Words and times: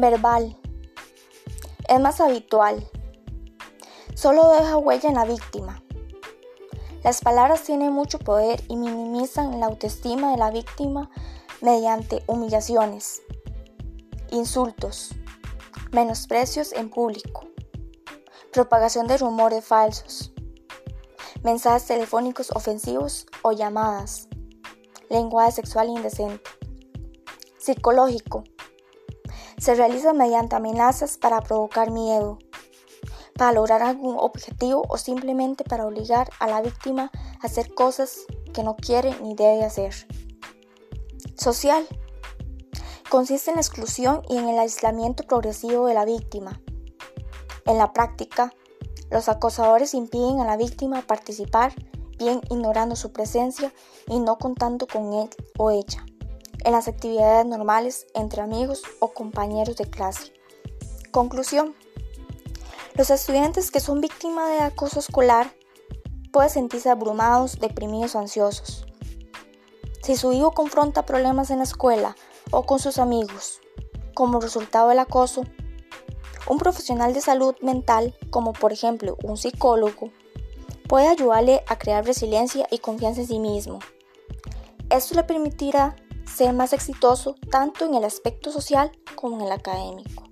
Verbal. 0.00 0.56
Es 1.88 2.00
más 2.00 2.20
habitual. 2.20 2.88
Solo 4.14 4.50
deja 4.50 4.78
huella 4.78 5.08
en 5.08 5.16
la 5.16 5.24
víctima. 5.24 5.82
Las 7.04 7.20
palabras 7.20 7.62
tienen 7.62 7.92
mucho 7.92 8.18
poder 8.18 8.62
y 8.68 8.76
minimizan 8.76 9.60
la 9.60 9.66
autoestima 9.66 10.32
de 10.32 10.38
la 10.38 10.50
víctima 10.50 11.10
mediante 11.60 12.22
humillaciones, 12.26 13.22
insultos, 14.30 15.10
menosprecios 15.92 16.72
en 16.72 16.90
público, 16.90 17.46
propagación 18.52 19.06
de 19.06 19.18
rumores 19.18 19.64
falsos, 19.64 20.32
mensajes 21.42 21.86
telefónicos 21.86 22.50
ofensivos 22.52 23.26
o 23.42 23.52
llamadas, 23.52 24.28
lenguaje 25.08 25.52
sexual 25.52 25.88
indecente. 25.88 26.48
Psicológico. 27.58 28.44
Se 29.60 29.74
realiza 29.74 30.14
mediante 30.14 30.56
amenazas 30.56 31.18
para 31.18 31.42
provocar 31.42 31.90
miedo, 31.90 32.38
para 33.34 33.52
lograr 33.52 33.82
algún 33.82 34.16
objetivo 34.18 34.84
o 34.88 34.96
simplemente 34.96 35.64
para 35.64 35.86
obligar 35.86 36.30
a 36.38 36.46
la 36.46 36.62
víctima 36.62 37.10
a 37.42 37.46
hacer 37.46 37.74
cosas 37.74 38.20
que 38.54 38.64
no 38.64 38.74
quiere 38.74 39.14
ni 39.20 39.34
debe 39.34 39.62
hacer. 39.62 39.94
Social. 41.36 41.86
Consiste 43.10 43.50
en 43.50 43.56
la 43.56 43.60
exclusión 43.60 44.22
y 44.30 44.38
en 44.38 44.48
el 44.48 44.58
aislamiento 44.58 45.24
progresivo 45.24 45.86
de 45.86 45.94
la 45.94 46.06
víctima. 46.06 46.58
En 47.66 47.76
la 47.76 47.92
práctica, 47.92 48.54
los 49.10 49.28
acosadores 49.28 49.92
impiden 49.92 50.40
a 50.40 50.46
la 50.46 50.56
víctima 50.56 51.02
participar, 51.02 51.74
bien 52.18 52.40
ignorando 52.48 52.96
su 52.96 53.12
presencia 53.12 53.74
y 54.06 54.20
no 54.20 54.38
contando 54.38 54.86
con 54.86 55.12
él 55.12 55.28
o 55.58 55.70
ella, 55.70 56.06
en 56.64 56.72
las 56.72 56.88
actividades 56.88 57.46
normales 57.46 58.06
entre 58.14 58.42
amigos 58.42 58.82
o 58.98 59.12
compañeros 59.12 59.76
de 59.76 59.88
clase. 59.88 60.32
Conclusión. 61.10 61.74
Los 62.94 63.10
estudiantes 63.10 63.70
que 63.70 63.80
son 63.80 64.00
víctimas 64.00 64.48
de 64.50 64.60
acoso 64.60 65.00
escolar 65.00 65.52
pueden 66.32 66.50
sentirse 66.50 66.90
abrumados, 66.90 67.58
deprimidos 67.58 68.14
o 68.14 68.18
ansiosos. 68.18 68.86
Si 70.02 70.16
su 70.16 70.32
hijo 70.32 70.52
confronta 70.52 71.06
problemas 71.06 71.50
en 71.50 71.58
la 71.58 71.64
escuela 71.64 72.16
o 72.50 72.64
con 72.64 72.78
sus 72.78 72.98
amigos 72.98 73.60
como 74.14 74.40
resultado 74.40 74.88
del 74.88 74.98
acoso, 74.98 75.44
un 76.48 76.58
profesional 76.58 77.14
de 77.14 77.20
salud 77.20 77.54
mental, 77.62 78.14
como 78.30 78.52
por 78.52 78.72
ejemplo 78.72 79.16
un 79.22 79.36
psicólogo, 79.36 80.10
puede 80.88 81.06
ayudarle 81.06 81.62
a 81.68 81.78
crear 81.78 82.04
resiliencia 82.04 82.66
y 82.70 82.78
confianza 82.78 83.20
en 83.20 83.28
sí 83.28 83.38
mismo. 83.38 83.78
Esto 84.90 85.14
le 85.14 85.22
permitirá 85.22 85.94
ser 86.34 86.54
más 86.54 86.72
exitoso 86.72 87.34
tanto 87.50 87.84
en 87.84 87.94
el 87.94 88.04
aspecto 88.04 88.50
social 88.50 88.92
como 89.14 89.36
en 89.40 89.46
el 89.46 89.52
académico. 89.52 90.24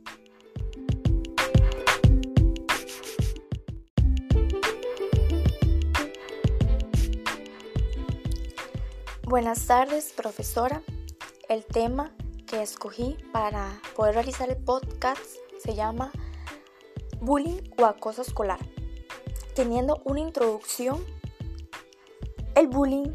Buenas 9.24 9.66
tardes, 9.66 10.14
profesora. 10.16 10.82
El 11.50 11.66
tema 11.66 12.12
que 12.46 12.62
escogí 12.62 13.18
para 13.30 13.78
poder 13.94 14.14
realizar 14.14 14.48
el 14.48 14.56
podcast 14.56 15.20
se 15.62 15.74
llama 15.74 16.10
Bullying 17.20 17.60
o 17.76 17.84
acoso 17.84 18.22
escolar. 18.22 18.58
Teniendo 19.54 20.00
una 20.04 20.20
introducción, 20.20 21.04
el 22.54 22.68
bullying 22.68 23.12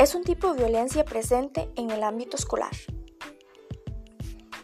es 0.00 0.14
un 0.14 0.24
tipo 0.24 0.54
de 0.54 0.64
violencia 0.64 1.04
presente 1.04 1.70
en 1.76 1.90
el 1.90 2.02
ámbito 2.02 2.34
escolar. 2.34 2.70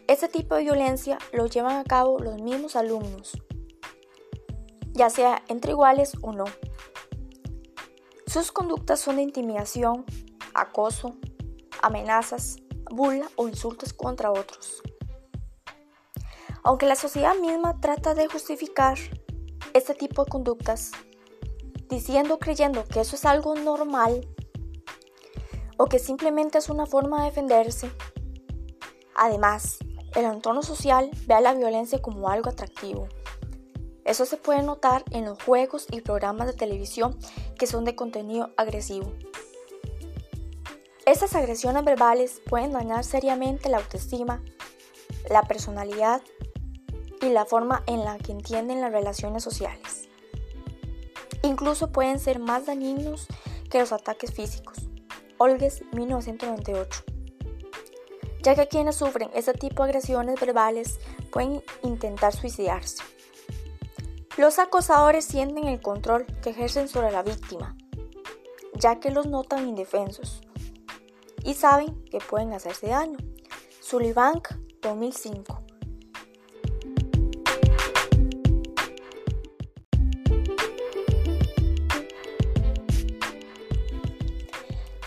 Este 0.08 0.28
tipo 0.28 0.54
de 0.54 0.62
violencia 0.62 1.18
lo 1.30 1.44
llevan 1.44 1.76
a 1.76 1.84
cabo 1.84 2.18
los 2.20 2.40
mismos 2.40 2.74
alumnos, 2.74 3.36
ya 4.94 5.10
sea 5.10 5.42
entre 5.48 5.72
iguales 5.72 6.14
o 6.22 6.32
no. 6.32 6.46
Sus 8.26 8.50
conductas 8.50 8.98
son 8.98 9.16
de 9.16 9.22
intimidación, 9.24 10.06
acoso, 10.54 11.12
amenazas, 11.82 12.56
burla 12.90 13.28
o 13.36 13.46
insultos 13.46 13.92
contra 13.92 14.30
otros. 14.30 14.80
Aunque 16.62 16.86
la 16.86 16.96
sociedad 16.96 17.36
misma 17.36 17.78
trata 17.78 18.14
de 18.14 18.26
justificar 18.26 18.96
este 19.74 19.92
tipo 19.92 20.24
de 20.24 20.30
conductas, 20.30 20.92
diciendo 21.90 22.38
creyendo 22.38 22.86
que 22.86 23.00
eso 23.00 23.16
es 23.16 23.26
algo 23.26 23.54
normal 23.54 24.26
o 25.76 25.86
que 25.86 25.98
simplemente 25.98 26.58
es 26.58 26.68
una 26.68 26.86
forma 26.86 27.20
de 27.20 27.30
defenderse, 27.30 27.90
además, 29.14 29.78
el 30.14 30.24
entorno 30.24 30.62
social 30.62 31.10
ve 31.26 31.34
a 31.34 31.40
la 31.40 31.54
violencia 31.54 32.00
como 32.00 32.28
algo 32.28 32.50
atractivo. 32.50 33.08
Eso 34.04 34.24
se 34.24 34.36
puede 34.36 34.62
notar 34.62 35.04
en 35.10 35.24
los 35.24 35.42
juegos 35.42 35.86
y 35.90 36.00
programas 36.00 36.46
de 36.46 36.52
televisión 36.52 37.18
que 37.58 37.66
son 37.66 37.84
de 37.84 37.96
contenido 37.96 38.50
agresivo. 38.56 39.12
Estas 41.04 41.34
agresiones 41.34 41.84
verbales 41.84 42.40
pueden 42.48 42.72
dañar 42.72 43.04
seriamente 43.04 43.68
la 43.68 43.78
autoestima, 43.78 44.42
la 45.28 45.42
personalidad 45.42 46.22
y 47.20 47.28
la 47.28 47.44
forma 47.44 47.82
en 47.86 48.04
la 48.04 48.16
que 48.18 48.32
entienden 48.32 48.80
las 48.80 48.92
relaciones 48.92 49.42
sociales. 49.42 50.08
Incluso 51.42 51.92
pueden 51.92 52.18
ser 52.18 52.38
más 52.38 52.66
dañinos 52.66 53.26
que 53.70 53.78
los 53.78 53.92
ataques 53.92 54.32
físicos. 54.32 54.85
Olges 55.38 55.82
1998. 55.92 57.04
Ya 58.42 58.54
que 58.54 58.68
quienes 58.68 58.96
sufren 58.96 59.30
este 59.34 59.52
tipo 59.52 59.82
de 59.82 59.90
agresiones 59.90 60.40
verbales 60.40 60.98
pueden 61.30 61.62
intentar 61.82 62.32
suicidarse. 62.32 63.02
Los 64.36 64.58
acosadores 64.58 65.24
sienten 65.24 65.66
el 65.66 65.80
control 65.80 66.26
que 66.42 66.50
ejercen 66.50 66.88
sobre 66.88 67.10
la 67.10 67.22
víctima, 67.22 67.76
ya 68.74 69.00
que 69.00 69.10
los 69.10 69.26
notan 69.26 69.68
indefensos 69.68 70.42
y 71.44 71.54
saben 71.54 72.04
que 72.10 72.18
pueden 72.18 72.52
hacerse 72.52 72.88
daño. 72.88 73.18
Sullivan 73.80 74.42
2005. 74.82 75.65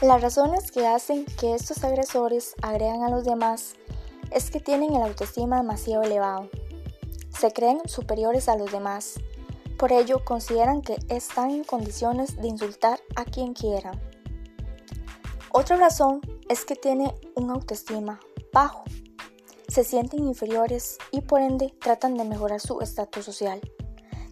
Las 0.01 0.21
razones 0.21 0.71
que 0.71 0.87
hacen 0.87 1.25
que 1.25 1.53
estos 1.53 1.83
agresores 1.83 2.55
agregan 2.61 3.03
a 3.03 3.09
los 3.09 3.25
demás 3.25 3.75
es 4.31 4.49
que 4.49 4.61
tienen 4.61 4.95
el 4.95 5.01
autoestima 5.01 5.57
demasiado 5.57 6.03
elevado. 6.03 6.49
Se 7.37 7.51
creen 7.51 7.81
superiores 7.83 8.47
a 8.47 8.55
los 8.55 8.71
demás. 8.71 9.15
Por 9.77 9.91
ello 9.91 10.23
consideran 10.23 10.81
que 10.81 10.99
están 11.09 11.51
en 11.51 11.65
condiciones 11.65 12.37
de 12.37 12.47
insultar 12.47 13.01
a 13.17 13.25
quien 13.25 13.53
quieran. 13.53 13.99
Otra 15.51 15.75
razón 15.75 16.21
es 16.47 16.63
que 16.63 16.77
tiene 16.77 17.13
un 17.35 17.49
autoestima 17.49 18.21
bajo. 18.53 18.85
Se 19.67 19.83
sienten 19.83 20.25
inferiores 20.25 20.97
y 21.11 21.19
por 21.19 21.41
ende 21.41 21.75
tratan 21.77 22.15
de 22.15 22.23
mejorar 22.23 22.61
su 22.61 22.79
estatus 22.79 23.25
social 23.25 23.59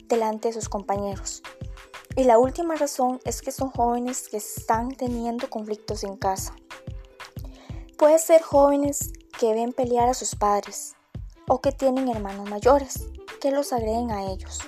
delante 0.06 0.48
de 0.48 0.54
sus 0.54 0.70
compañeros. 0.70 1.44
Y 2.18 2.24
la 2.24 2.40
última 2.40 2.76
razón 2.76 3.20
es 3.26 3.44
que 3.44 3.52
son 3.52 3.70
jóvenes 3.70 4.28
que 4.28 4.38
están 4.38 4.90
teniendo 4.90 5.52
conflictos 5.52 6.04
en 6.04 6.18
casa. 6.18 6.56
Puede 7.96 8.18
ser 8.18 8.42
jóvenes 8.42 9.14
que 9.40 9.54
ven 9.54 9.72
pelear 9.72 10.10
a 10.10 10.16
sus 10.16 10.34
padres 10.34 10.96
o 11.48 11.62
que 11.62 11.72
tienen 11.72 12.10
hermanos 12.10 12.50
mayores 12.50 13.06
que 13.40 13.52
los 13.52 13.72
agreden 13.72 14.10
a 14.10 14.32
ellos. 14.32 14.62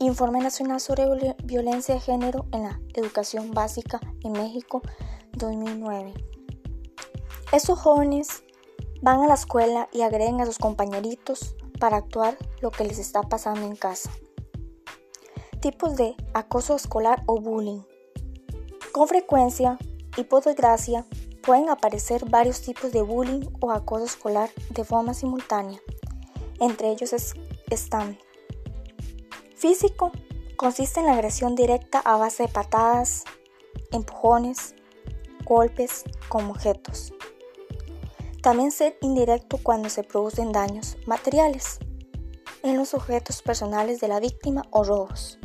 Informe 0.00 0.40
Nacional 0.40 0.80
sobre 0.80 1.06
Violencia 1.44 1.94
de 1.94 2.00
Género 2.00 2.46
en 2.50 2.64
la 2.64 2.80
Educación 2.94 3.52
Básica 3.52 4.00
en 4.24 4.32
México 4.32 4.82
2009. 5.34 6.14
Esos 7.52 7.78
jóvenes 7.78 8.42
van 9.02 9.22
a 9.22 9.28
la 9.28 9.34
escuela 9.34 9.88
y 9.92 10.02
agreden 10.02 10.40
a 10.40 10.46
sus 10.46 10.58
compañeritos 10.58 11.54
para 11.78 11.98
actuar 11.98 12.36
lo 12.60 12.72
que 12.72 12.82
les 12.82 12.98
está 12.98 13.22
pasando 13.22 13.62
en 13.62 13.76
casa. 13.76 14.10
Tipos 15.66 15.96
de 15.96 16.14
acoso 16.32 16.76
escolar 16.76 17.24
o 17.26 17.40
bullying. 17.40 17.80
Con 18.92 19.08
frecuencia 19.08 19.78
y 20.16 20.22
por 20.22 20.44
desgracia 20.44 21.04
pueden 21.42 21.70
aparecer 21.70 22.24
varios 22.30 22.60
tipos 22.60 22.92
de 22.92 23.02
bullying 23.02 23.40
o 23.58 23.72
acoso 23.72 24.04
escolar 24.04 24.48
de 24.70 24.84
forma 24.84 25.12
simultánea. 25.12 25.80
Entre 26.60 26.92
ellos 26.92 27.12
están 27.68 28.16
físico, 29.56 30.12
consiste 30.54 31.00
en 31.00 31.06
la 31.06 31.14
agresión 31.14 31.56
directa 31.56 31.98
a 31.98 32.16
base 32.16 32.44
de 32.44 32.48
patadas, 32.48 33.24
empujones, 33.90 34.76
golpes 35.44 36.04
como 36.28 36.52
objetos. 36.52 37.12
También 38.40 38.70
ser 38.70 38.96
indirecto 39.00 39.58
cuando 39.60 39.88
se 39.88 40.04
producen 40.04 40.52
daños 40.52 40.96
materiales 41.06 41.80
en 42.62 42.76
los 42.76 42.94
objetos 42.94 43.42
personales 43.42 43.98
de 43.98 44.06
la 44.06 44.20
víctima 44.20 44.62
o 44.70 44.84
robos. 44.84 45.40